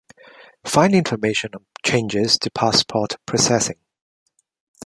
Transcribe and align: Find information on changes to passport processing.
Find 0.65 0.95
information 0.95 1.51
on 1.53 1.63
changes 1.85 2.39
to 2.39 2.49
passport 2.49 3.17
processing. 3.27 3.77